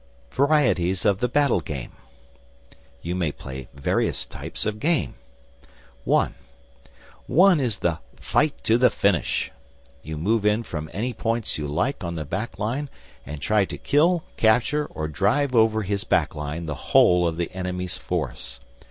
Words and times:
VARIETIES 0.31 1.05
OF 1.05 1.19
THE 1.19 1.27
BATTLE 1.27 1.59
GAME 1.61 1.91
You 3.03 3.13
may 3.13 3.31
play 3.31 3.67
various 3.75 4.25
types 4.25 4.65
of 4.65 4.79
game. 4.79 5.13
(1) 6.05 6.33
One 7.27 7.59
is 7.59 7.77
the 7.77 7.99
Fight 8.15 8.63
to 8.63 8.79
the 8.79 8.89
Finish. 8.89 9.51
You 10.01 10.17
move 10.17 10.43
in 10.43 10.63
from 10.63 10.89
any 10.91 11.13
points 11.13 11.59
you 11.59 11.67
like 11.67 12.03
on 12.03 12.15
the 12.15 12.25
back 12.25 12.57
line 12.57 12.89
and 13.27 13.41
try 13.43 13.63
to 13.65 13.77
kill, 13.77 14.23
capture, 14.37 14.87
or 14.87 15.07
drive 15.07 15.53
over 15.53 15.83
his 15.83 16.03
back 16.03 16.33
line 16.33 16.65
the 16.65 16.73
whole 16.97 17.27
of 17.27 17.37
the 17.37 17.51
enemy's 17.51 17.99
force. 17.99 18.59